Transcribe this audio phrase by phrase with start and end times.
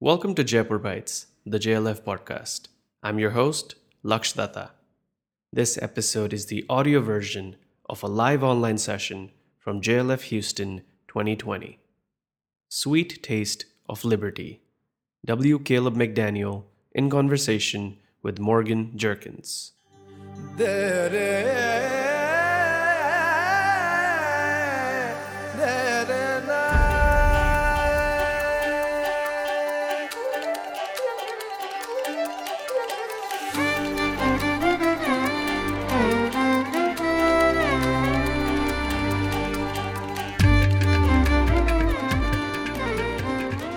[0.00, 2.68] Welcome to Jaipur Bites, the JLF podcast.
[3.02, 4.70] I'm your host, Laksh Datta.
[5.52, 7.56] This episode is the audio version
[7.90, 11.80] of a live online session from JLF Houston 2020.
[12.68, 14.62] Sweet Taste of Liberty.
[15.26, 15.58] W.
[15.58, 19.72] Caleb McDaniel in conversation with Morgan Jerkins.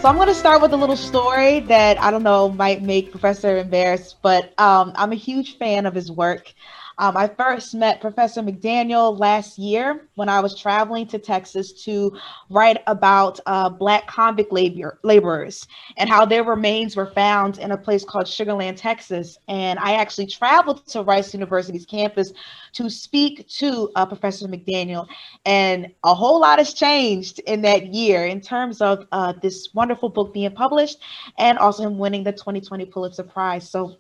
[0.02, 3.12] So I'm going to start with a little story that I don't know might make
[3.12, 6.52] Professor embarrassed, but um, I'm a huge fan of his work.
[6.98, 12.18] Um, I first met Professor McDaniel last year when I was traveling to Texas to
[12.50, 15.68] write about uh, Black convict labor- laborers
[15.98, 19.38] and how their remains were found in a place called Sugarland, Texas.
[19.48, 22.34] And I actually traveled to Rice University's campus
[22.74, 25.08] to speak to uh, Professor McDaniel.
[25.46, 30.10] And a whole lot has changed in that year in terms of uh, this wonderful
[30.10, 31.00] book being published
[31.38, 33.70] and also him winning the 2020 Pulitzer Prize.
[33.70, 33.98] So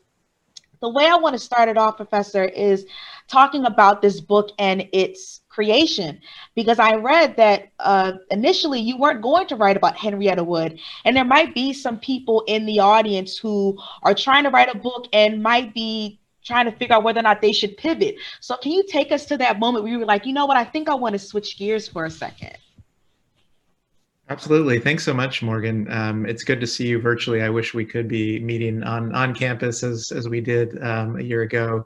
[0.82, 2.86] the way I want to start it off, Professor, is
[3.28, 6.20] talking about this book and its creation
[6.56, 11.16] because I read that uh, initially you weren't going to write about Henrietta Wood, and
[11.16, 15.08] there might be some people in the audience who are trying to write a book
[15.14, 18.16] and might be trying to figure out whether or not they should pivot.
[18.40, 20.58] So, can you take us to that moment where you were like, you know what,
[20.58, 22.58] I think I want to switch gears for a second?
[24.32, 24.80] Absolutely.
[24.80, 25.92] Thanks so much, Morgan.
[25.92, 27.42] Um, it's good to see you virtually.
[27.42, 31.22] I wish we could be meeting on, on campus as, as we did um, a
[31.22, 31.86] year ago,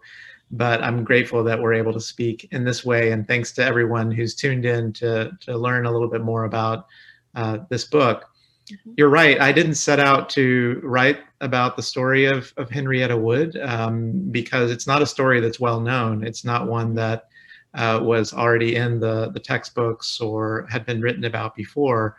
[0.51, 3.13] but I'm grateful that we're able to speak in this way.
[3.13, 6.85] And thanks to everyone who's tuned in to, to learn a little bit more about
[7.33, 8.25] uh, this book.
[8.71, 8.91] Mm-hmm.
[8.95, 9.41] You're right.
[9.41, 14.69] I didn't set out to write about the story of, of Henrietta Wood um, because
[14.69, 16.23] it's not a story that's well known.
[16.23, 17.27] It's not one that
[17.75, 22.15] uh, was already in the, the textbooks or had been written about before.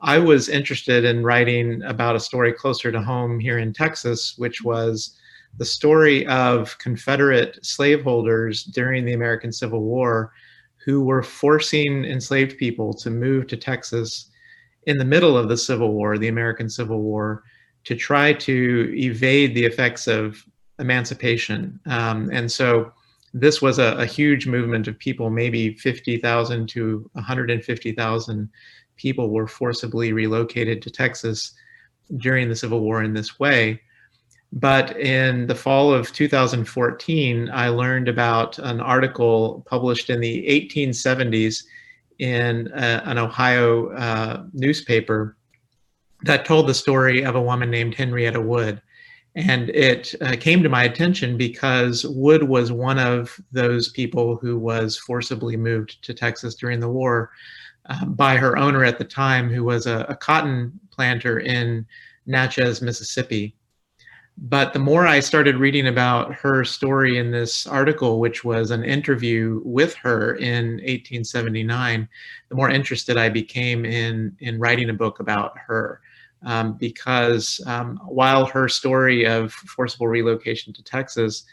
[0.00, 4.62] I was interested in writing about a story closer to home here in Texas, which
[4.62, 5.18] was
[5.58, 10.32] the story of Confederate slaveholders during the American Civil War
[10.84, 14.30] who were forcing enslaved people to move to Texas
[14.86, 17.42] in the middle of the Civil War, the American Civil War,
[17.84, 20.44] to try to evade the effects of
[20.78, 21.80] emancipation.
[21.86, 22.92] Um, and so
[23.40, 28.50] this was a, a huge movement of people, maybe 50,000 to 150,000
[28.96, 31.52] people were forcibly relocated to Texas
[32.16, 33.80] during the Civil War in this way.
[34.52, 41.64] But in the fall of 2014, I learned about an article published in the 1870s
[42.18, 45.36] in a, an Ohio uh, newspaper
[46.22, 48.80] that told the story of a woman named Henrietta Wood.
[49.36, 54.58] And it uh, came to my attention because Wood was one of those people who
[54.58, 57.30] was forcibly moved to Texas during the war
[57.84, 61.86] uh, by her owner at the time, who was a, a cotton planter in
[62.24, 63.54] Natchez, Mississippi.
[64.38, 68.84] But the more I started reading about her story in this article, which was an
[68.84, 72.08] interview with her in 1879,
[72.48, 76.00] the more interested I became in, in writing a book about her
[76.46, 81.44] um, because um, while her story of forcible relocation to Texas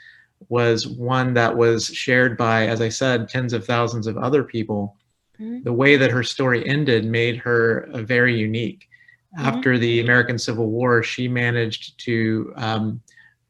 [0.50, 4.96] was one that was shared by, as I said, tens of thousands of other people,
[5.40, 5.64] mm-hmm.
[5.64, 8.88] the way that her story ended made her uh, very unique.
[9.36, 9.48] Mm-hmm.
[9.48, 13.02] After the American Civil War, she managed to um,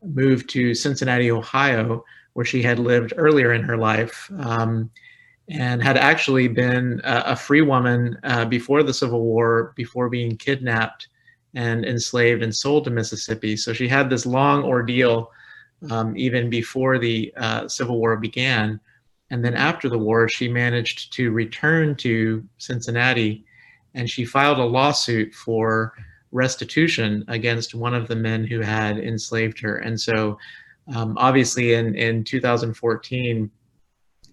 [0.02, 4.90] move to Cincinnati, Ohio, where she had lived earlier in her life um,
[5.50, 10.38] and had actually been a, a free woman uh, before the Civil War, before being
[10.38, 11.10] kidnapped
[11.56, 13.56] and enslaved and sold to Mississippi.
[13.56, 15.32] So she had this long ordeal
[15.90, 18.80] um, even before the uh, Civil War began.
[19.30, 23.46] And then after the war, she managed to return to Cincinnati
[23.96, 25.94] and she filed a lawsuit for
[26.32, 29.78] restitution against one of the men who had enslaved her.
[29.78, 30.38] And so,
[30.94, 33.50] um, obviously, in, in 2014,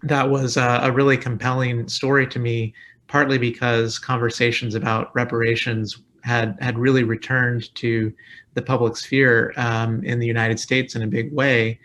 [0.03, 2.75] that was a, a really compelling story to me,
[3.07, 8.13] partly because conversations about reparations had had really returned to
[8.55, 11.79] the public sphere um, in the United States in a big way.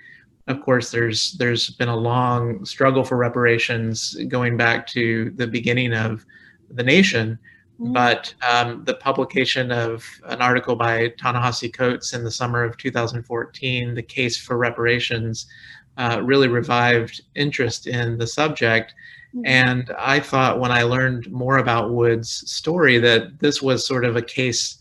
[0.48, 5.94] Of course, there's there's been a long struggle for reparations going back to the beginning
[5.94, 6.26] of
[6.70, 7.40] the nation,
[7.80, 7.94] mm-hmm.
[7.94, 13.96] but um, the publication of an article by Ta-Nehisi Coates in the summer of 2014,
[13.96, 15.48] "The Case for Reparations,"
[15.98, 18.94] uh, really revived interest in the subject.
[19.44, 24.16] And I thought when I learned more about Wood's story that this was sort of
[24.16, 24.78] a case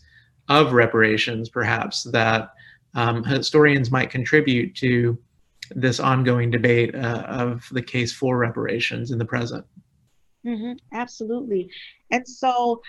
[0.47, 2.53] of reparations, perhaps, that
[2.93, 5.17] um, historians might contribute to
[5.71, 9.65] this ongoing debate uh, of the case for reparations in the present.
[10.45, 11.69] Mm-hmm, absolutely.
[12.11, 12.81] And so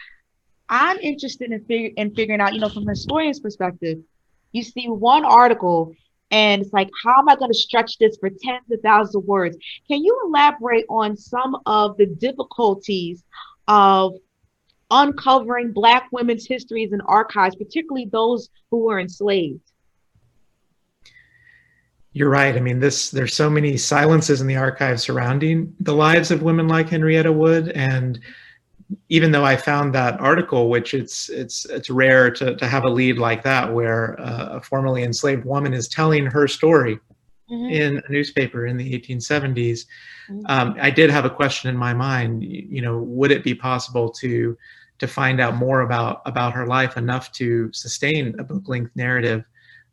[0.68, 3.98] I'm interested in, fig- in figuring out, you know, from a historian's perspective,
[4.52, 5.94] you see one article
[6.30, 9.24] and it's like, how am I going to stretch this for tens of thousands of
[9.24, 9.56] words?
[9.88, 13.22] Can you elaborate on some of the difficulties
[13.68, 14.14] of
[14.90, 19.60] uncovering Black women's histories and archives, particularly those who were enslaved?
[22.12, 22.56] You're right.
[22.56, 26.66] I mean, this there's so many silences in the archives surrounding the lives of women
[26.66, 28.18] like Henrietta Wood, and
[29.08, 32.90] even though I found that article, which it's it's it's rare to to have a
[32.90, 37.00] lead like that, where uh, a formerly enslaved woman is telling her story
[37.50, 37.70] mm-hmm.
[37.70, 39.86] in a newspaper in the 1870s.
[40.28, 40.40] Mm-hmm.
[40.46, 42.42] Um, I did have a question in my mind.
[42.44, 44.56] You, you know, would it be possible to
[44.98, 49.44] to find out more about about her life enough to sustain a book length narrative?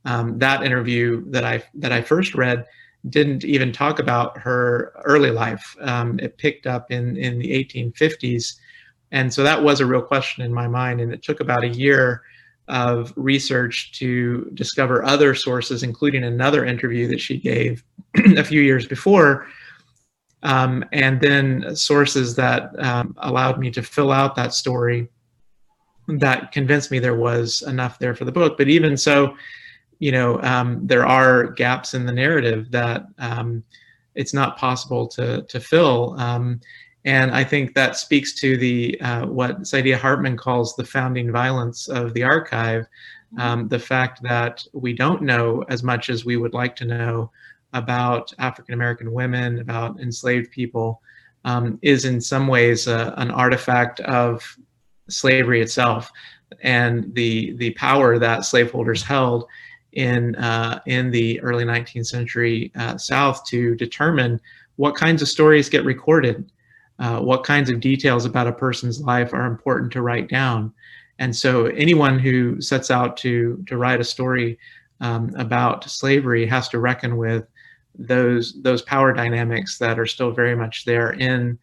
[0.05, 2.65] Um, that interview that I that I first read
[3.09, 5.75] didn't even talk about her early life.
[5.81, 8.59] Um, it picked up in in the 1850s
[9.13, 10.99] and so that was a real question in my mind.
[10.99, 12.23] And it took about a year
[12.67, 17.83] of research to discover other sources, including another interview that she gave
[18.37, 19.47] a few years before.
[20.41, 25.07] Um, and then sources that um, allowed me to fill out that story
[26.07, 28.57] that convinced me there was enough there for the book.
[28.57, 29.37] But even so,
[29.99, 33.63] you know, um, there are gaps in the narrative that um,
[34.15, 36.19] it's not possible to to fill.
[37.05, 41.89] And I think that speaks to the uh, what Saidiya Hartman calls the founding violence
[41.89, 42.87] of the archive,
[43.37, 47.31] um, the fact that we don't know as much as we would like to know
[47.73, 51.01] about African American women, about enslaved people,
[51.43, 54.57] um, is in some ways uh, an artifact of
[55.09, 56.11] slavery itself
[56.61, 59.45] and the the power that slaveholders held
[59.93, 64.39] in uh, in the early 19th century uh, South to determine
[64.75, 66.49] what kinds of stories get recorded
[66.99, 70.73] uh, what kinds of details about a person's life are important to write down.
[71.19, 74.57] And so anyone who sets out to, to write a story
[74.99, 77.45] um, about slavery has to reckon with
[77.97, 81.57] those, those power dynamics that are still very much there in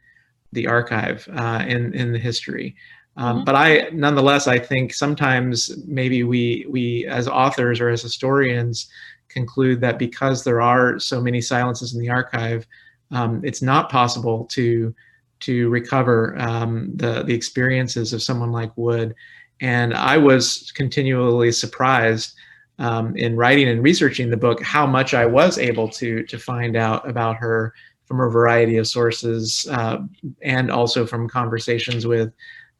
[0.52, 2.76] the archive, uh, in, in the history.
[3.16, 3.44] Um, mm-hmm.
[3.44, 8.88] But I, nonetheless, I think sometimes maybe we, we as authors or as historians
[9.28, 12.66] conclude that because there are so many silences in the archive,
[13.10, 14.94] um, it's not possible to
[15.40, 19.14] to recover um, the the experiences of someone like Wood,
[19.60, 22.34] and I was continually surprised
[22.78, 26.76] um, in writing and researching the book how much I was able to to find
[26.76, 29.98] out about her from a variety of sources, uh,
[30.42, 32.32] and also from conversations with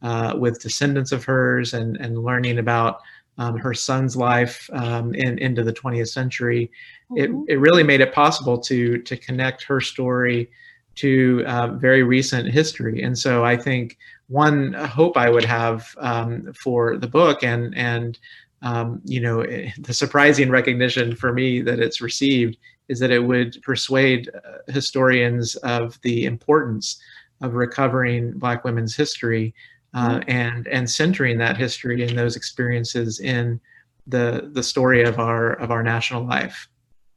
[0.03, 3.01] uh, with descendants of hers, and and learning about
[3.39, 6.71] um, her son's life um, in, into the 20th century.
[7.11, 7.45] Mm-hmm.
[7.49, 10.51] It, it really made it possible to to connect her story
[11.01, 13.03] to uh, very recent history.
[13.03, 13.99] And so I think
[14.29, 18.19] one hope I would have um, for the book and and
[18.63, 19.43] um, you know
[19.79, 22.59] the surprising recognition for me that it's received
[22.89, 27.01] is that it would persuade uh, historians of the importance
[27.41, 29.55] of recovering Black women's history
[29.95, 30.31] uh, mm-hmm.
[30.31, 33.61] and and centering that history and those experiences in
[34.07, 36.69] the the story of our of our national life.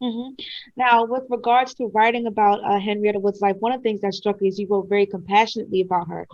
[0.03, 0.43] Mm-hmm.
[0.75, 4.13] Now, with regards to writing about uh, Henrietta Wood's life, one of the things that
[4.13, 6.27] struck me is you wrote very compassionately about her.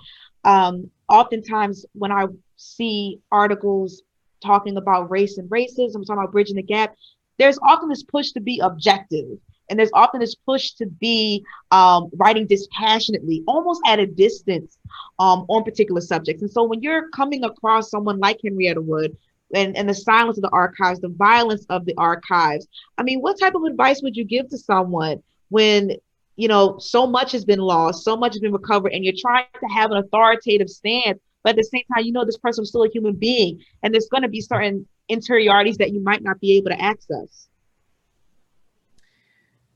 [0.43, 4.01] Um, oftentimes, when I see articles
[4.43, 6.95] talking about race and racism, talking about bridging the gap,
[7.37, 9.37] there's often this push to be objective.
[9.69, 14.79] And there's often this push to be um, writing dispassionately, almost at a distance
[15.19, 16.41] um, on particular subjects.
[16.41, 19.15] And so when you're coming across someone like Henrietta Wood,
[19.53, 22.67] and, and the silence of the archives, the violence of the archives.
[22.97, 25.93] I mean, what type of advice would you give to someone when
[26.35, 29.45] you know so much has been lost, so much has been recovered, and you're trying
[29.59, 32.69] to have an authoritative stance, but at the same time, you know this person is
[32.69, 36.39] still a human being, and there's going to be certain interiorities that you might not
[36.39, 37.48] be able to access.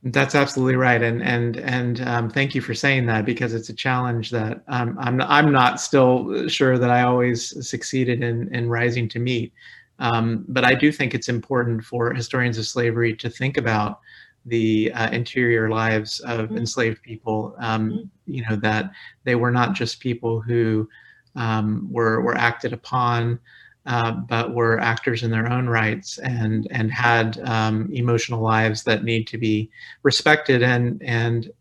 [0.06, 3.74] That's absolutely right, and and and um, thank you for saying that because it's a
[3.74, 9.08] challenge that um, I'm I'm not still sure that I always succeeded in in rising
[9.10, 9.54] to meet.
[10.00, 14.02] Um, but I do think it's important for historians of slavery to think about
[14.46, 16.58] the uh, interior lives of mm-hmm.
[16.58, 17.56] enslaved people.
[17.60, 18.04] Um, mm-hmm.
[18.26, 18.92] You know that
[19.24, 20.90] they were not just people who
[21.38, 23.40] um, were were acted upon
[23.86, 29.04] uh, but were actors in their own rights and and had um, emotional lives that
[29.04, 29.70] need to be
[30.04, 31.52] respected and and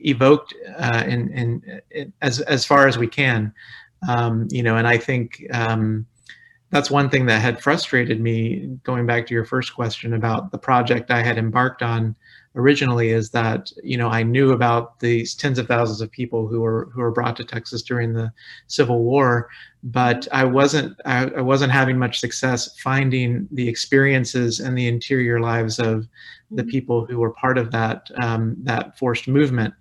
[0.00, 3.52] evoked uh, in, in, in, as as far as we can.
[4.08, 6.06] Um, you know, and I think um,
[6.70, 10.58] that's one thing that had frustrated me going back to your first question about the
[10.58, 12.16] project I had embarked on
[12.54, 16.60] originally is that you know I knew about these tens of thousands of people who
[16.60, 18.32] were who were brought to Texas during the
[18.66, 19.48] Civil War,
[19.82, 25.40] but I wasn't I, I wasn't having much success finding the experiences and the interior
[25.40, 26.06] lives of
[26.50, 26.70] the mm-hmm.
[26.70, 29.74] people who were part of that um, that forced movement.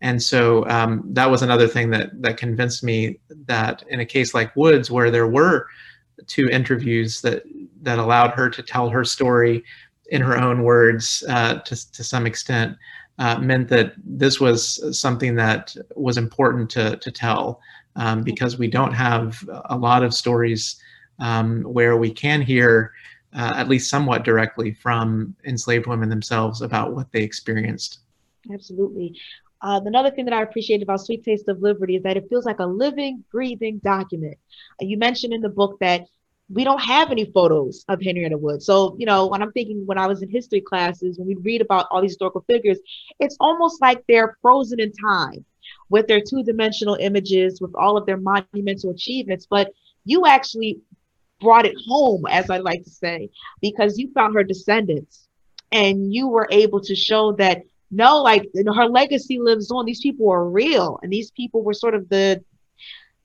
[0.00, 4.34] And so um, that was another thing that that convinced me that in a case
[4.34, 5.66] like Woods, where there were
[6.26, 7.42] two interviews that
[7.82, 9.64] that allowed her to tell her story
[10.08, 12.76] in her own words uh, to to some extent,
[13.18, 17.60] uh, meant that this was something that was important to to tell
[17.96, 20.80] um, because we don't have a lot of stories
[21.18, 22.92] um, where we can hear.
[23.34, 27.98] Uh, at least somewhat directly from enslaved women themselves about what they experienced.
[28.50, 29.14] Absolutely.
[29.60, 32.44] Uh, another thing that I appreciate about Sweet Taste of Liberty is that it feels
[32.44, 34.38] like a living, breathing document.
[34.80, 36.06] You mentioned in the book that
[36.50, 38.62] we don't have any photos of Henrietta Wood.
[38.62, 41.60] So, you know, when I'm thinking when I was in history classes, when we read
[41.60, 42.78] about all these historical figures,
[43.20, 45.44] it's almost like they're frozen in time
[45.90, 49.46] with their two dimensional images, with all of their monumental achievements.
[49.48, 49.72] But
[50.04, 50.80] you actually
[51.40, 55.28] brought it home, as I like to say, because you found her descendants
[55.70, 59.86] and you were able to show that no, like her legacy lives on.
[59.86, 62.42] These people are real, and these people were sort of the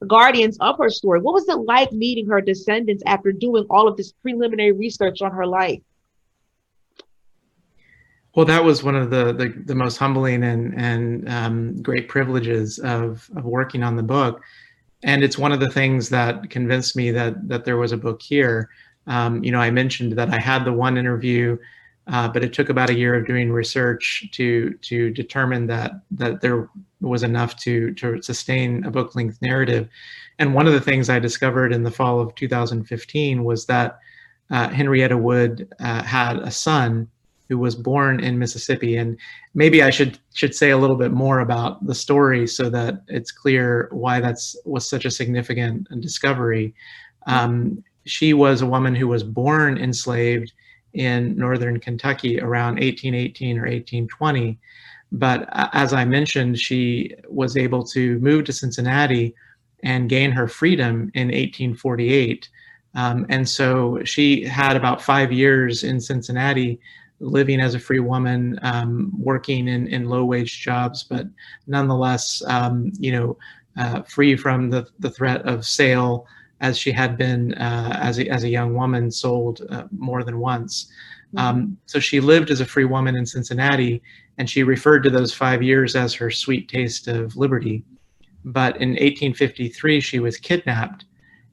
[0.08, 1.20] guardians of her story.
[1.20, 5.32] What was it like meeting her descendants after doing all of this preliminary research on
[5.32, 5.82] her life?
[8.36, 12.80] Well, that was one of the the, the most humbling and and um, great privileges
[12.80, 14.42] of of working on the book,
[15.04, 18.22] and it's one of the things that convinced me that that there was a book
[18.22, 18.70] here.
[19.06, 21.58] Um, you know, I mentioned that I had the one interview
[22.08, 26.42] uh, but it took about a year of doing research to to determine that that
[26.42, 26.70] there
[27.04, 29.90] was enough to to sustain a book length narrative.
[30.40, 34.00] And one of the things I discovered in the fall of 2015 was that
[34.50, 37.08] uh, Henrietta Wood uh, had a son
[37.50, 38.98] who was born in Mississippi.
[38.98, 39.18] And
[39.54, 43.32] maybe I should should say a little bit more about the story so that it's
[43.32, 46.74] clear why that's was such a significant discovery.
[47.28, 50.52] Um, she was a woman who was born enslaved
[50.94, 54.60] in northern Kentucky around 1818 or 1820.
[55.14, 59.36] But as I mentioned, she was able to move to Cincinnati
[59.84, 62.50] and gain her freedom in 1848.
[62.96, 66.80] Um, and so she had about five years in Cincinnati
[67.20, 71.28] living as a free woman, um, working in, in low wage jobs, but
[71.68, 73.38] nonetheless, um, you know,
[73.78, 76.28] uh, free from the, the threat of sale
[76.62, 80.40] as she had been uh, as, a, as a young woman sold uh, more than
[80.40, 80.92] once.
[81.34, 81.38] Mm-hmm.
[81.38, 84.02] Um, so she lived as a free woman in Cincinnati,
[84.38, 87.84] and she referred to those five years as her sweet taste of liberty.
[88.46, 91.06] But in 1853, she was kidnapped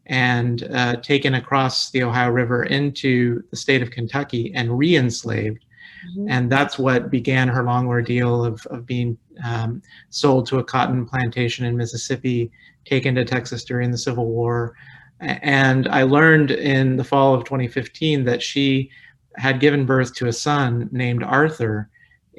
[0.06, 5.64] and uh, taken across the Ohio River into the state of Kentucky and re enslaved.
[6.08, 6.30] Mm-hmm.
[6.30, 11.06] And that's what began her long ordeal of, of being um, sold to a cotton
[11.06, 12.50] plantation in Mississippi,
[12.86, 14.74] taken to Texas during the Civil War,
[15.20, 18.90] and I learned in the fall of 2015 that she
[19.36, 21.90] had given birth to a son named Arthur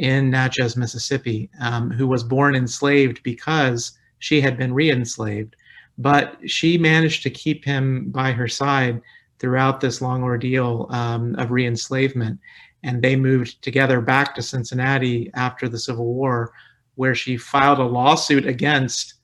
[0.02, 5.56] in Natchez, Mississippi, um, who was born enslaved because she had been re enslaved.
[6.00, 9.00] But she managed to keep him by her side
[9.38, 12.40] throughout this long ordeal um, of re enslavement.
[12.82, 16.52] And they moved together back to Cincinnati after the Civil War,
[16.96, 19.16] where she filed a lawsuit against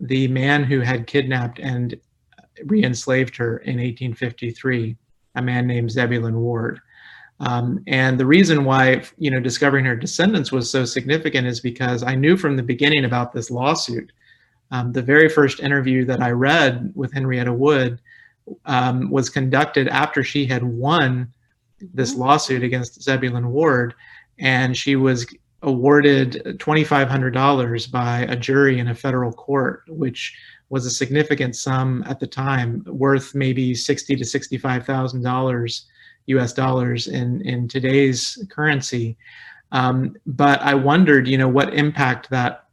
[0.00, 1.96] the man who had kidnapped and
[2.64, 4.96] re-enslaved her in 1853,
[5.36, 6.80] a man named Zebulon Ward.
[7.40, 12.02] Um, and the reason why, you know, discovering her descendants was so significant is because
[12.02, 14.12] I knew from the beginning about this lawsuit.
[14.70, 18.00] Um, the very first interview that I read with Henrietta Wood
[18.66, 21.32] um, was conducted after she had won
[21.94, 23.94] this lawsuit against Zebulon Ward,
[24.38, 25.26] and she was
[25.62, 30.36] awarded $2,500 by a jury in a federal court, which
[30.70, 35.86] was a significant sum at the time, worth maybe sixty to sixty-five thousand dollars
[36.28, 36.52] U.S.
[36.52, 39.16] dollars in in today's currency.
[39.72, 42.64] Um, but I wondered, you know, what impact that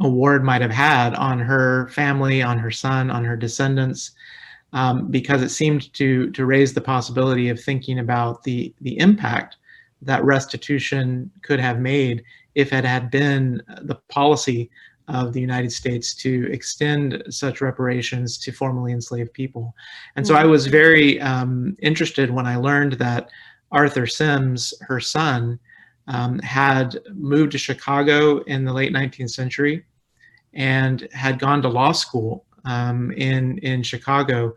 [0.00, 4.12] award might have had on her family, on her son, on her descendants,
[4.72, 9.56] um, because it seemed to to raise the possibility of thinking about the the impact
[10.02, 12.22] that restitution could have made
[12.54, 14.70] if it had been the policy
[15.08, 19.74] of the United States to extend such reparations to formerly enslaved people.
[20.16, 23.28] And so I was very um, interested when I learned that
[23.70, 25.58] Arthur Simms, her son,
[26.06, 29.84] um, had moved to Chicago in the late 19th century
[30.54, 34.54] and had gone to law school um, in, in Chicago.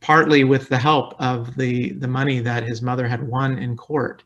[0.00, 4.22] partly with the help of the the money that his mother had won in court.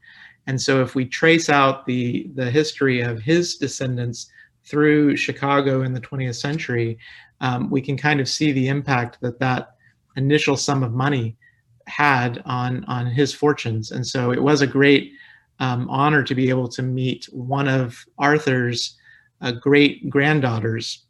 [0.47, 4.31] And so, if we trace out the the history of his descendants
[4.65, 6.99] through Chicago in the 20th century,
[7.41, 9.77] um, we can kind of see the impact that that
[10.17, 11.37] initial sum of money
[11.87, 13.91] had on on his fortunes.
[13.91, 15.13] And so, it was a great
[15.61, 18.97] um, honor to be able to meet one of Arthur's
[19.41, 21.05] uh, great granddaughters,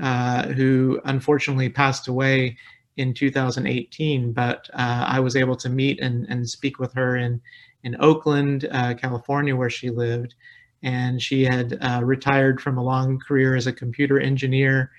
[0.00, 2.56] uh, who unfortunately passed away
[2.96, 4.32] in 2018.
[4.32, 7.40] But uh, I was able to meet and, and speak with her in
[7.82, 10.34] in Oakland, uh, California, where she lived,
[10.82, 14.90] and she had uh, retired from a long career as a computer engineer.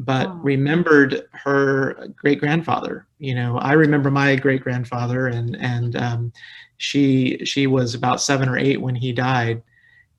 [0.00, 0.40] But oh.
[0.42, 3.06] remembered her great grandfather.
[3.18, 6.32] You know, I remember my great grandfather, and and um,
[6.78, 9.62] she she was about seven or eight when he died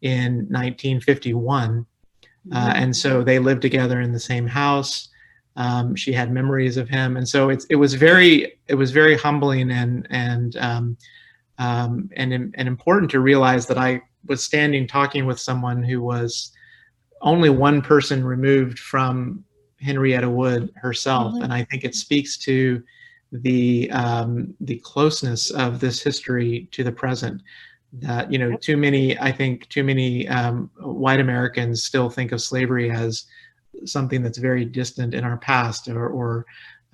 [0.02, 1.86] in 1951
[2.52, 5.10] uh, and so they lived together in the same house
[5.56, 9.18] um, she had memories of him and so it's it was very it was very
[9.18, 10.98] humbling and and um,
[11.58, 16.52] um, and and important to realize that I was standing talking with someone who was
[17.22, 19.44] only one person removed from
[19.82, 21.44] Henrietta Wood herself, mm-hmm.
[21.44, 22.84] and I think it speaks to
[23.32, 27.42] the um, the closeness of this history to the present.
[27.94, 32.42] That you know, too many I think too many um, white Americans still think of
[32.42, 33.26] slavery as
[33.86, 36.46] something that's very distant in our past or, or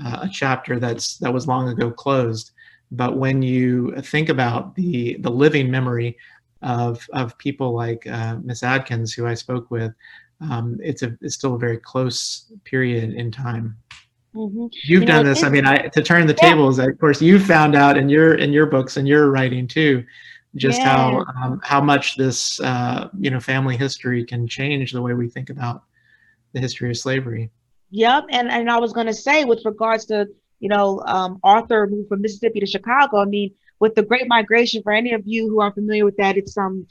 [0.03, 2.51] uh, a chapter that's that was long ago closed.
[2.91, 6.17] But when you think about the the living memory
[6.66, 9.94] of of people like uh, Miss Adkins, who I spoke with,
[10.42, 13.78] um, it's a it's still a very close period in time.
[14.36, 14.68] Mm-hmm.
[14.84, 15.44] You've you done know, this.
[15.44, 16.50] I mean, I, to turn the yeah.
[16.50, 16.80] tables.
[16.80, 20.04] Of course, you found out in your in your books and your writing too,
[20.56, 20.90] just yeah.
[20.90, 25.30] how um, how much this uh, you know family history can change the way we
[25.30, 25.84] think about
[26.54, 27.52] the history of slavery.
[27.92, 30.28] Yep, and and I was going to say with regards to
[30.60, 33.20] you know um, Arthur moved from Mississippi to Chicago.
[33.20, 33.54] I mean,
[33.86, 36.88] with the Great Migration, for any of you who are familiar with that, it's um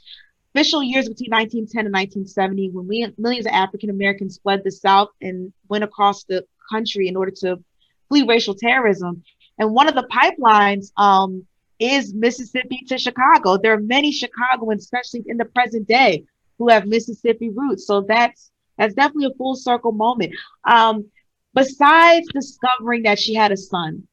[0.53, 5.09] official years between 1910 and 1970 when we, millions of African Americans fled the South
[5.21, 7.61] and went across the country in order to
[8.07, 9.21] flee racial terrorism.
[9.57, 11.45] And one of the pipelines um,
[11.79, 13.57] is Mississippi to Chicago.
[13.57, 16.23] There are many Chicagoans, especially in the present day,
[16.57, 17.85] who have Mississippi roots.
[17.85, 20.33] So that's that's definitely a full circle moment.
[20.63, 21.09] Um,
[21.53, 24.07] besides discovering that she had a son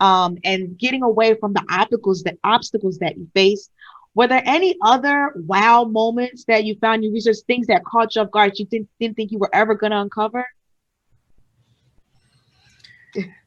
[0.00, 3.70] um, and getting away from the obstacles that obstacles that you face,
[4.14, 8.14] were there any other wow moments that you found in your research, things that caught
[8.14, 10.46] you off guard you didn't, didn't think you were ever going to uncover?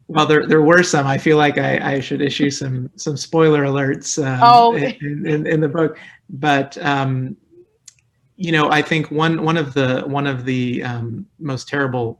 [0.07, 1.07] Well, there there were some.
[1.07, 4.75] I feel like I, I should issue some some spoiler alerts um, oh.
[4.75, 5.97] in, in, in, the book,
[6.29, 7.37] but um,
[8.35, 12.19] you know, I think one one of the one of the um, most terrible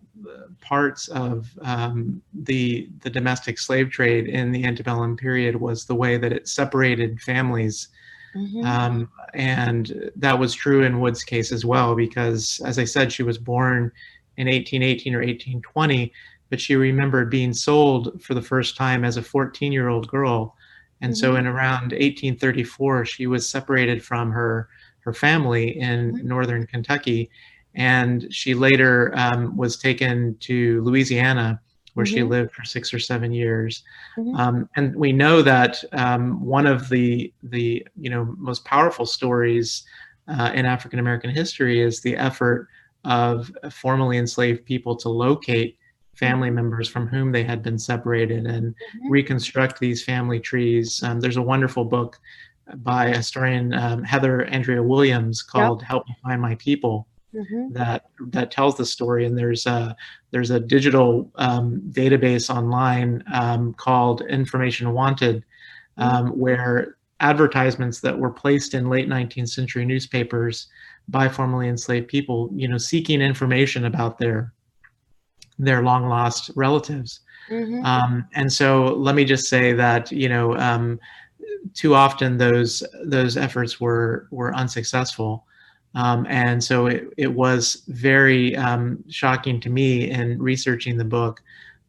[0.62, 6.18] parts of um, the the domestic slave trade in the antebellum period was the way
[6.18, 7.90] that it separated families.
[8.36, 8.66] Mm-hmm.
[8.66, 13.24] Um, and that was true in Wood's case as well, because as I said, she
[13.24, 13.92] was born
[14.38, 16.14] in 1818 or 1820
[16.52, 20.56] but she remembered being sold for the first time as a 14 year old girl.
[21.00, 21.20] And mm-hmm.
[21.20, 24.70] so in around 1834, she was separated from her,
[25.00, 26.28] her family in mm-hmm.
[26.28, 27.32] northern Kentucky.
[27.76, 31.62] And she later um, was taken to Louisiana,
[31.94, 32.16] where mm-hmm.
[32.16, 33.84] she lived for six or seven years.
[34.18, 34.36] Mm-hmm.
[34.36, 39.84] Um, and we know that um, one of the, the you know, most powerful stories
[40.28, 42.68] uh, in African American history is the effort
[43.04, 45.78] of formerly enslaved people to locate
[46.14, 49.10] family members from whom they had been separated and mm-hmm.
[49.10, 51.02] reconstruct these family trees.
[51.04, 52.20] Um, there's a wonderful book
[52.76, 55.88] by historian um, Heather Andrea Williams called yep.
[55.88, 57.74] "Help Me Find My People." Mm-hmm.
[57.74, 59.96] That that tells the story, and there's a
[60.32, 65.38] there's a digital um, database online um, called Information Wanted,
[65.98, 66.04] mm-hmm.
[66.04, 70.68] Um, where advertisements that were placed in late 19th century newspapers
[71.08, 74.54] by formerly enslaved people, you know, seeking information about their
[75.58, 77.22] their long lost relatives.
[77.50, 77.86] Mm-hmm.
[77.86, 81.00] Um, and so let me just say that you know um,
[81.74, 85.46] too often those those efforts were were unsuccessful.
[85.94, 91.42] Um, and so it, it was very um, shocking to me in researching the book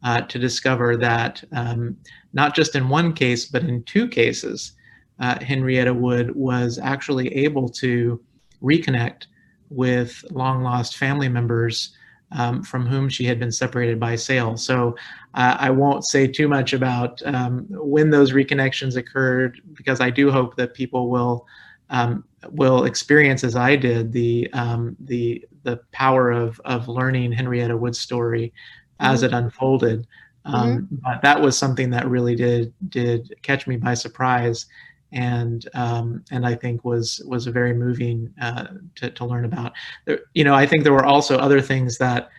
[0.03, 1.97] uh, to discover that um,
[2.33, 4.73] not just in one case, but in two cases,
[5.19, 8.21] uh, Henrietta Wood was actually able to
[8.61, 9.27] reconnect
[9.69, 11.95] with long lost family members
[12.33, 14.57] um, from whom she had been separated by sale.
[14.57, 14.95] So
[15.35, 20.31] uh, I won't say too much about um, when those reconnections occurred because I do
[20.31, 21.45] hope that people will
[21.93, 27.77] um, will experience as I did the um, the the power of of learning Henrietta
[27.77, 28.51] Wood's story
[28.99, 29.33] as mm-hmm.
[29.33, 30.07] it unfolded.
[30.45, 30.95] Um, mm-hmm.
[30.95, 34.65] But that was something that really did did catch me by surprise,
[35.11, 39.73] and um, and I think was was very moving uh, to to learn about.
[40.05, 42.29] There, you know, I think there were also other things that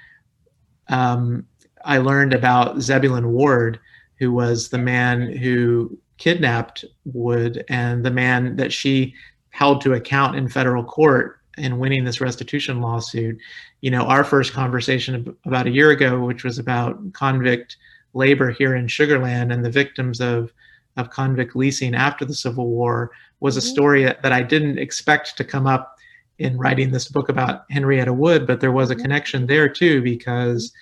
[0.89, 1.47] um,
[1.85, 3.79] I learned about Zebulon Ward,
[4.19, 9.15] who was the man who kidnapped Wood and the man that she
[9.55, 13.39] held to account in federal court in winning this restitution lawsuit.
[13.83, 17.77] You know, our first conversation about a year ago, which was about convict
[18.15, 20.53] labor here in Sugarland and the victims of
[20.97, 23.69] of convict leasing after the Civil War, was a mm-hmm.
[23.69, 25.99] story that, that I didn't expect to come up
[26.39, 29.03] in writing this book about Henrietta Wood, but there was a mm-hmm.
[29.03, 30.73] connection there too because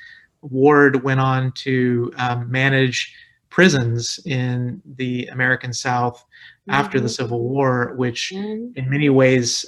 [0.40, 3.14] Ward went on to um, manage
[3.50, 6.24] prisons in the American South
[6.68, 6.72] mm-hmm.
[6.72, 8.78] after the Civil War, which mm-hmm.
[8.78, 9.64] in many ways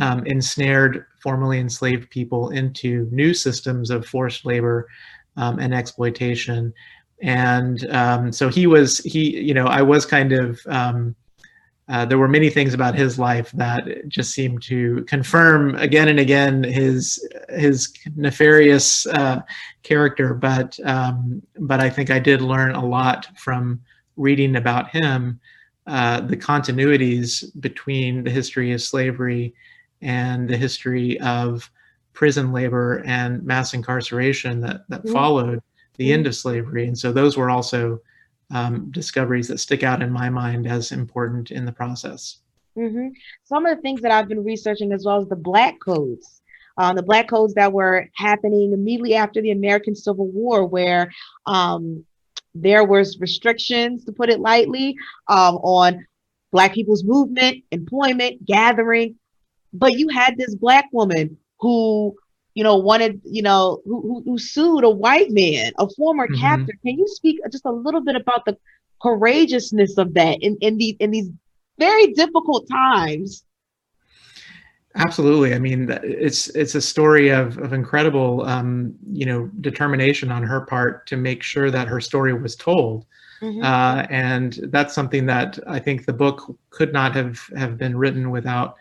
[0.00, 4.88] um, ensnared formerly enslaved people into new systems of forced labor
[5.36, 6.72] um, and exploitation.
[7.22, 11.14] And um, so he was, he, you know, I was kind of, um,
[11.88, 16.18] uh, there were many things about his life that just seemed to confirm again and
[16.18, 19.40] again his his nefarious uh,
[19.84, 20.34] character.
[20.34, 23.80] But um, but I think I did learn a lot from
[24.16, 25.38] reading about him,
[25.86, 29.54] uh, the continuities between the history of slavery
[30.02, 31.70] and the history of
[32.12, 35.12] prison labor and mass incarceration that that mm-hmm.
[35.12, 35.62] followed
[35.96, 36.86] the end of slavery.
[36.86, 38.00] And so those were also
[38.50, 42.38] um, discoveries that stick out in my mind as important in the process.
[42.76, 43.08] Mm-hmm.
[43.44, 46.42] Some of the things that I've been researching as well as the Black codes.
[46.78, 51.10] Uh, the Black codes that were happening immediately after the American Civil War, where
[51.46, 52.04] um,
[52.62, 54.96] there was restrictions, to put it lightly,
[55.28, 56.06] um, on
[56.52, 59.16] Black people's movement, employment, gathering.
[59.72, 62.16] But you had this Black woman who
[62.56, 66.40] you know, wanted, you know, who, who, who sued a white man, a former mm-hmm.
[66.40, 66.72] captor.
[66.82, 68.56] Can you speak just a little bit about the
[69.02, 71.28] courageousness of that in, in these in these
[71.78, 73.44] very difficult times?
[74.96, 75.54] Absolutely.
[75.54, 80.62] I mean, it's it's a story of of incredible, um, you know, determination on her
[80.62, 83.04] part to make sure that her story was told.
[83.42, 83.62] Mm-hmm.
[83.62, 88.30] Uh, and that's something that I think the book could not have have been written
[88.30, 88.76] without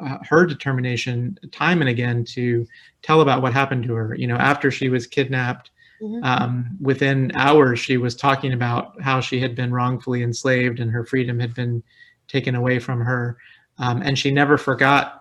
[0.00, 2.66] uh, her determination time and again to
[3.02, 4.16] tell about what happened to her.
[4.16, 5.70] You know, after she was kidnapped,
[6.02, 6.24] mm-hmm.
[6.24, 11.04] um, within hours she was talking about how she had been wrongfully enslaved and her
[11.04, 11.84] freedom had been
[12.26, 13.38] taken away from her,
[13.78, 15.19] um, and she never forgot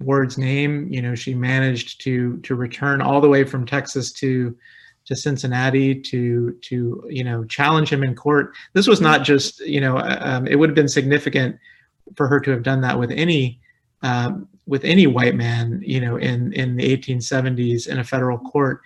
[0.00, 0.88] Ward's name.
[0.92, 4.56] You know, she managed to to return all the way from Texas to
[5.06, 8.52] to Cincinnati to to you know challenge him in court.
[8.72, 11.56] This was not just you know um, it would have been significant
[12.14, 13.60] for her to have done that with any
[14.02, 18.82] um, with any white man, you know, in in the 1870s in a federal court.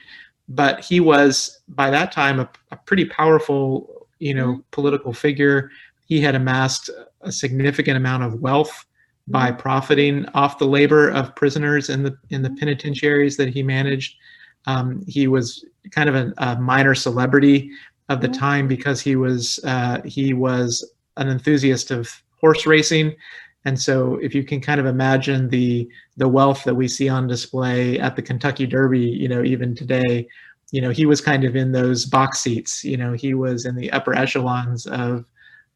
[0.49, 4.61] But he was by that time a, a pretty powerful, you know, mm-hmm.
[4.70, 5.70] political figure.
[6.07, 8.85] He had amassed a significant amount of wealth
[9.31, 12.59] by profiting off the labor of prisoners in the in the mm-hmm.
[12.59, 14.16] penitentiaries that he managed.
[14.66, 17.71] Um, he was kind of a, a, minor celebrity
[18.11, 18.38] of the mm-hmm.
[18.38, 23.14] time because he was uh, he was an enthusiast of horse racing
[23.64, 27.27] and so if you can kind of imagine the the wealth that we see on
[27.27, 30.27] display at the Kentucky Derby, you know, even today,
[30.71, 33.75] you know, he was kind of in those box seats, you know, he was in
[33.75, 35.25] the upper echelons of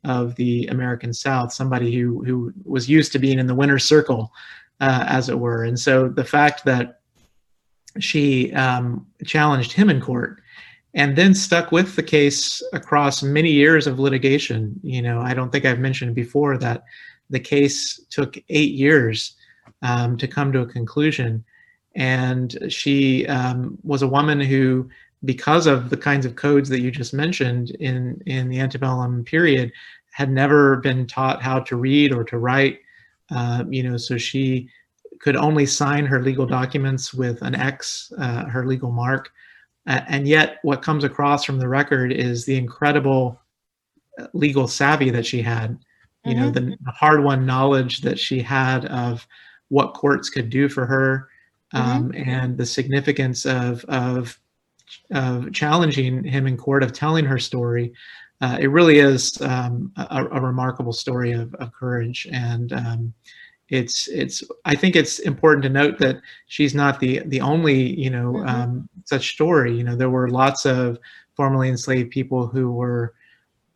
[0.05, 4.33] of the American South, somebody who who was used to being in the winner's circle,
[4.81, 5.65] uh, as it were.
[5.65, 7.01] And so the fact that
[8.01, 10.41] she um, challenged him in court
[10.95, 14.79] and then stuck with the case across many years of litigation.
[14.83, 16.85] You know, I don't think I've mentioned before that
[17.31, 19.37] the case took eight years
[19.83, 21.45] um, to come to a conclusion.
[21.97, 24.89] And she um, was a woman who,
[25.25, 29.73] because of the kinds of codes that you just mentioned in, in the antebellum period,
[30.13, 32.81] had never been taught how to read or to write.
[33.31, 34.69] Uh, you know, so she
[35.21, 39.31] could only sign her legal documents with an X, uh, her legal mark.
[39.87, 43.41] Uh, and yet, what comes across from the record is the incredible
[44.19, 45.79] uh, legal savvy that she had
[46.25, 46.71] you know mm-hmm.
[46.71, 49.27] the hard-won knowledge that she had of
[49.69, 51.29] what courts could do for her
[51.73, 52.29] um, mm-hmm.
[52.29, 54.39] and the significance of, of
[55.13, 57.93] of challenging him in court of telling her story
[58.41, 63.15] uh, it really is um, a, a, remarkable story of, of courage and um,
[63.69, 68.11] it's it's i think it's important to note that she's not the the only you
[68.11, 68.49] know mm-hmm.
[68.49, 70.99] um, such story you know there were lots of
[71.35, 73.15] formerly enslaved people who were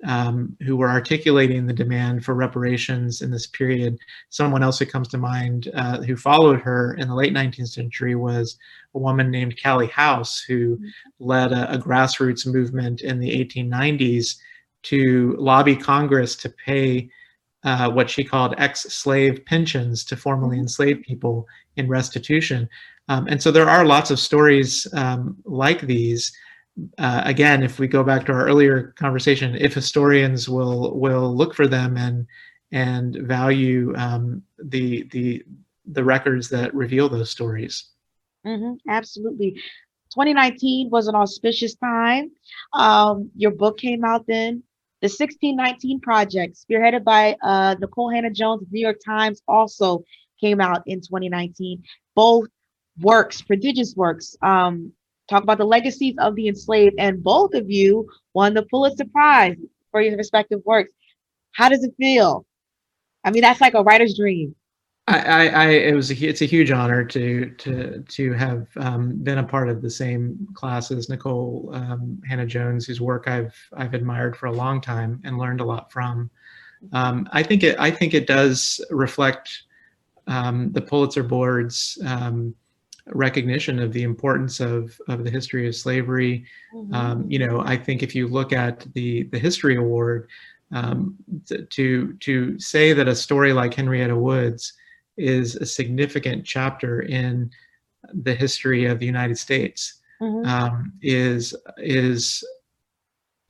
[0.04, 3.98] um, who were articulating the demand for reparations in this period.
[4.28, 8.14] Someone else who comes to mind uh, who followed her in the late 19th century
[8.14, 8.56] was
[8.94, 10.78] a woman named Callie House, who
[11.18, 14.36] led a, a grassroots movement in the 1890s
[14.84, 17.10] to lobby Congress to pay
[17.64, 20.62] uh, what she called ex-slave pensions to formerly mm-hmm.
[20.62, 22.68] enslaved people in restitution.
[23.08, 26.32] Um, and so there are lots of stories um, like these.
[26.98, 31.54] Uh, again, if we go back to our earlier conversation, if historians will will look
[31.54, 32.26] for them and
[32.72, 35.44] and value um, the the
[35.86, 37.90] the records that reveal those stories.
[38.46, 39.52] Mm-hmm, absolutely.
[40.14, 42.30] 2019 was an auspicious time.
[42.72, 44.62] Um, your book came out then.
[45.00, 50.02] The 1619 Project, spearheaded by uh, Nikole Hannah-Jones, New York Times, also
[50.40, 51.84] came out in 2019.
[52.16, 52.48] Both
[53.00, 54.92] works, prodigious works, um,
[55.28, 59.56] talk about the legacies of the enslaved, and both of you won the Pulitzer Prize
[59.90, 60.90] for your respective works.
[61.52, 62.46] How does it feel?
[63.24, 64.54] I mean, that's like a writer's dream.
[65.08, 69.38] I, I, it was a, it's a huge honor to to to have um, been
[69.38, 74.36] a part of the same class as Nikole um, Hannah-Jones, whose work I've I've admired
[74.36, 76.30] for a long time and learned a lot from.
[76.92, 79.62] Um, I think it I think it does reflect
[80.26, 82.54] um, the Pulitzer Board's um,
[83.12, 86.44] recognition of the importance of of the history of slavery.
[86.74, 86.94] Mm-hmm.
[86.94, 90.28] Um, you know, I think if you look at the the History Award,
[91.70, 94.72] to to say that a story like Henrietta Woods
[95.16, 97.50] is a significant chapter in
[98.12, 99.94] the history of the United States.
[100.20, 100.48] Mm-hmm.
[100.48, 102.44] Um, is is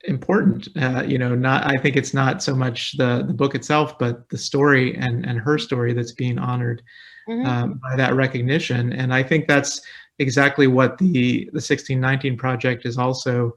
[0.04, 0.68] important.
[0.76, 4.28] Uh, you know, not I think it's not so much the the book itself, but
[4.28, 6.82] the story and and her story that's being honored
[7.28, 7.46] mm-hmm.
[7.46, 8.92] um, by that recognition.
[8.92, 9.80] And I think that's
[10.18, 13.56] exactly what the the 1619 project is also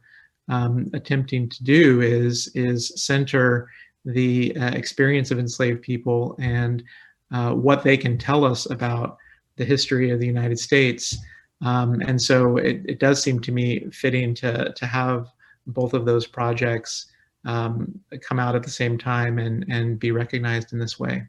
[0.49, 3.69] um, attempting to do is is center
[4.05, 6.83] the uh, experience of enslaved people and
[7.31, 9.17] uh, what they can tell us about
[9.57, 11.17] the history of the United States.
[11.61, 15.27] Um, and so it, it, does seem to me fitting to, to have
[15.67, 17.05] both of those projects
[17.45, 21.27] um, come out at the same time and, and be recognized in this way.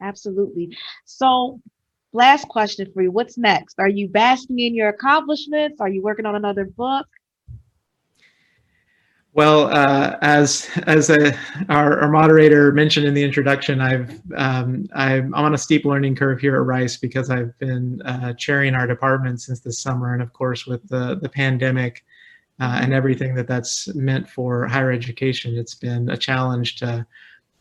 [0.00, 0.76] Absolutely.
[1.04, 1.60] So
[2.12, 3.10] last question for you.
[3.10, 3.78] What's next?
[3.78, 5.80] Are you basking in your accomplishments?
[5.80, 7.06] Are you working on another book?
[9.34, 15.32] Well, uh, as as a, our, our, moderator mentioned in the introduction, I've um, I'm,
[15.32, 19.40] on a steep learning curve here at Rice because I've been uh, chairing our department
[19.40, 22.04] since this summer, and of course with the the pandemic
[22.58, 27.06] uh, and everything that that's meant for higher education, it's been a challenge to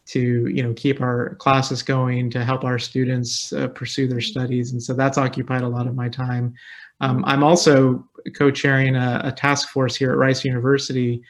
[0.07, 4.71] to you know keep our classes going, to help our students uh, pursue their studies,
[4.71, 6.53] and so that's occupied a lot of my time.
[7.01, 11.21] Um, I'm also co-chairing a, a task force here at Rice University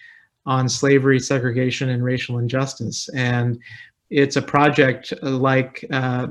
[0.45, 3.09] on slavery, segregation, and racial injustice.
[3.09, 3.59] And
[4.09, 6.27] it's a project like uh,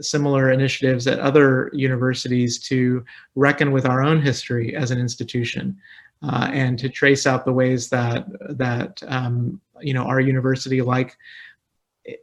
[0.00, 3.04] similar initiatives at other universities to
[3.34, 5.76] reckon with our own history as an institution
[6.22, 11.16] uh, and to trace out the ways that that um, you know our university like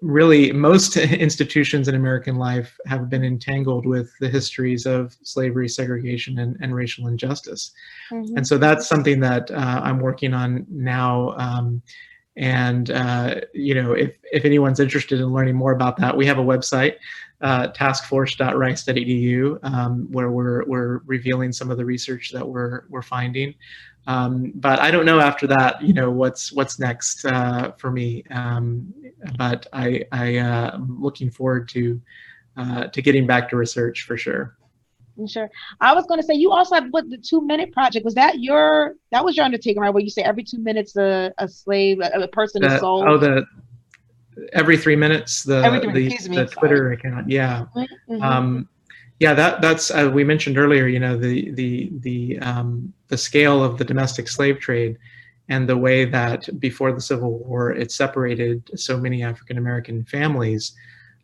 [0.01, 6.39] really most institutions in American life have been entangled with the histories of slavery, segregation,
[6.39, 7.71] and, and racial injustice.
[8.11, 8.37] Mm-hmm.
[8.37, 11.35] And so that's something that uh, I'm working on now.
[11.37, 11.81] Um,
[12.35, 16.39] and uh, you know, if if anyone's interested in learning more about that, we have
[16.39, 16.95] a website,
[17.41, 23.53] uh, taskforce.rice.edu, um, where we're we're revealing some of the research that we're we're finding.
[24.05, 28.23] Um, but I don't know after that, you know, what's what's next uh, for me.
[28.31, 28.93] Um,
[29.37, 32.01] but I, I uh, am looking forward to
[32.57, 34.57] uh, to getting back to research for sure.
[35.27, 35.49] Sure.
[35.79, 38.39] I was going to say you also have what the two minute project was that
[38.39, 41.99] your that was your undertaking right where you say every two minutes a, a slave
[41.99, 43.05] a, a person is sold.
[43.07, 43.45] Oh, the
[44.53, 47.29] every three minutes the three, the, the Twitter account.
[47.29, 47.65] Yeah.
[47.75, 48.23] Mm-hmm.
[48.23, 48.69] Um,
[49.19, 50.87] yeah, that that's uh, we mentioned earlier.
[50.87, 54.97] You know the the the um, the scale of the domestic slave trade
[55.49, 60.73] and the way that before the Civil War it separated so many African American families.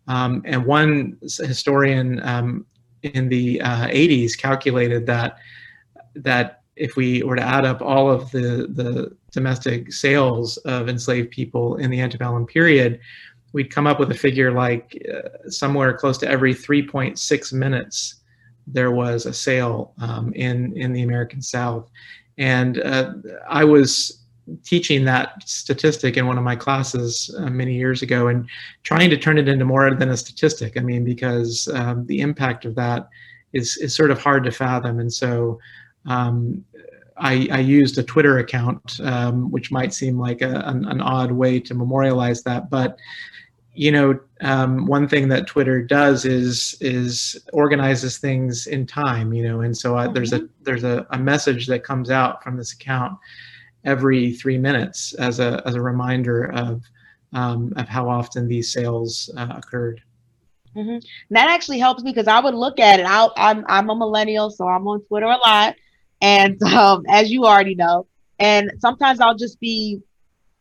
[0.07, 2.65] Um, and one historian um,
[3.03, 5.37] in the uh, 80s calculated that
[6.15, 11.29] that if we were to add up all of the the domestic sales of enslaved
[11.29, 12.99] people in the antebellum period,
[13.53, 18.19] we'd come up with a figure like uh, somewhere close to every 3.6 minutes
[18.73, 21.89] there was a sale um, in in the American South,
[22.37, 23.13] and uh,
[23.49, 24.23] I was
[24.63, 28.49] teaching that statistic in one of my classes uh, many years ago and
[28.81, 30.75] trying to turn it into more than a statistic.
[30.75, 33.09] I mean, because um, the impact of that
[33.53, 35.59] is is sort of hard to fathom, and so.
[36.05, 36.63] Um,
[37.19, 41.31] I, I, used a Twitter account, um, which might seem like a, an, an, odd
[41.31, 42.97] way to memorialize that, but
[43.73, 49.31] you know, um, one thing that Twitter does is is organizes things in time.
[49.31, 50.13] You know, and so uh, mm-hmm.
[50.13, 53.17] there's a there's a, a message that comes out from this account
[53.85, 56.83] every three minutes as a as a reminder of
[57.31, 60.01] um, of how often these sales uh, occurred.
[60.75, 60.97] Mm-hmm.
[61.31, 63.05] That actually helps me because I would look at it.
[63.07, 65.75] i I'm, I'm a millennial, so I'm on Twitter a lot,
[66.21, 68.07] and um, as you already know,
[68.39, 70.01] and sometimes I'll just be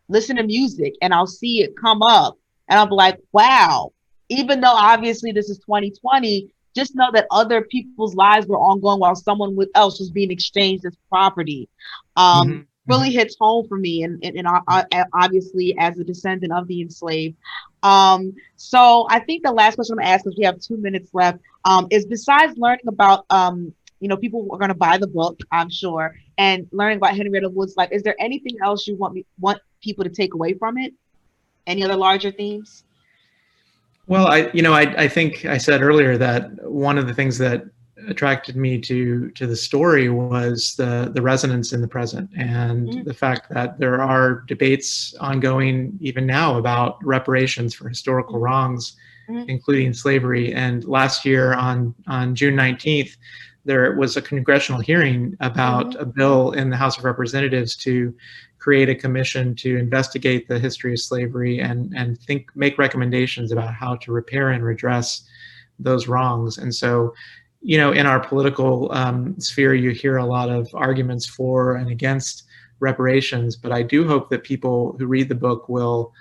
[0.09, 3.93] listening to music and I'll see it come up, and I'll be like, wow.
[4.31, 9.15] Even though obviously this is 2020, just know that other people's lives were ongoing while
[9.15, 11.69] someone else was being exchanged as property.
[12.17, 16.67] Um, mm-hmm really hits home for me and, and, and obviously as a descendant of
[16.67, 17.37] the enslaved
[17.83, 21.39] um, so i think the last question i'm to because we have two minutes left
[21.65, 25.39] um, is besides learning about um, you know people are going to buy the book
[25.53, 29.25] i'm sure and learning about henrietta wood's life is there anything else you want me
[29.41, 30.93] want people to take away from it
[31.67, 32.85] any other larger themes
[34.07, 37.39] well i you know i, I think i said earlier that one of the things
[37.39, 37.65] that
[38.07, 43.03] attracted me to to the story was the the resonance in the present and mm-hmm.
[43.03, 48.45] the fact that there are debates ongoing even now about reparations for historical mm-hmm.
[48.45, 48.97] wrongs
[49.29, 49.49] mm-hmm.
[49.49, 53.17] including slavery and last year on on June 19th
[53.69, 56.01] there was a congressional hearing about mm-hmm.
[56.01, 58.15] a bill in the House of Representatives to
[58.59, 63.73] create a commission to investigate the history of slavery and and think make recommendations about
[63.73, 65.29] how to repair and redress
[65.79, 67.15] those wrongs and so
[67.61, 71.91] you know, in our political um, sphere, you hear a lot of arguments for and
[71.91, 72.45] against
[72.81, 76.13] reparations, but I do hope that people who read the book will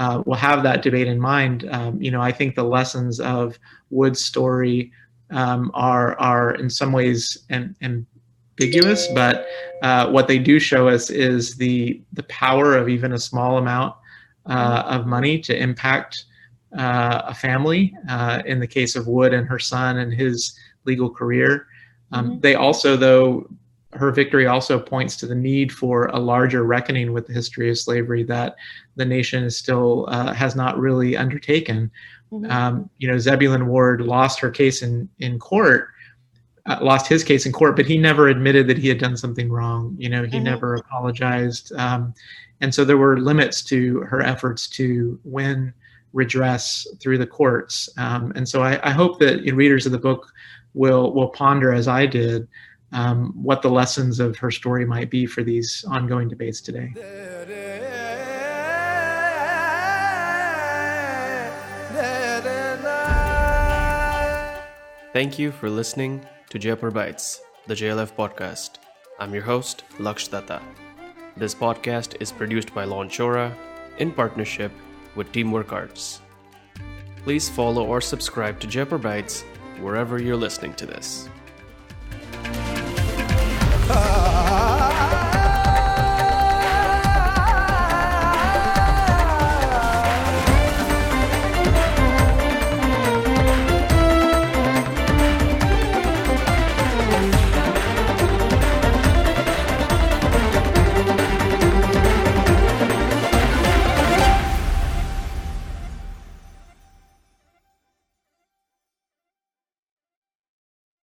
[0.00, 1.68] uh, will have that debate in mind.
[1.70, 3.58] Um, you know, I think the lessons of
[3.90, 4.92] Wood's story
[5.30, 9.46] um, are are in some ways am, ambiguous, but
[9.82, 13.94] uh, what they do show us is the the power of even a small amount
[14.46, 16.24] uh, of money to impact
[16.78, 17.94] uh, a family.
[18.08, 21.66] Uh, in the case of Wood and her son and his legal career.
[22.12, 22.40] Um, mm-hmm.
[22.40, 23.48] They also, though,
[23.92, 27.78] her victory also points to the need for a larger reckoning with the history of
[27.78, 28.56] slavery that
[28.96, 31.90] the nation is still uh, has not really undertaken.
[32.34, 32.50] Mm-hmm.
[32.50, 35.88] Um, you know, Zebulon Ward lost her case in in court,
[36.66, 39.50] uh, lost his case in court, but he never admitted that he had done something
[39.50, 39.94] wrong.
[39.98, 40.44] You know, he mm-hmm.
[40.44, 42.14] never apologized, um,
[42.60, 45.72] and so there were limits to her efforts to win
[46.12, 47.88] redress through the courts.
[47.98, 50.32] Um, and so I, I hope that readers of the book
[50.74, 52.48] will will ponder as I did
[52.92, 56.92] um, what the lessons of her story might be for these ongoing debates today.
[65.14, 68.78] Thank you for listening to Jaipur Bites, the JLF podcast.
[69.20, 70.60] I'm your host, Laksh Datta.
[71.36, 73.54] This podcast is produced by Launchora
[73.98, 74.72] in partnership
[75.14, 76.20] with Teamwork Arts.
[77.22, 79.42] Please follow or subscribe to Jaipur Bites
[79.80, 81.28] wherever you're listening to this.